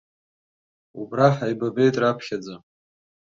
Убра 0.99 1.27
ҳаибабеит 1.35 1.95
раԥхьаӡа. 2.01 2.55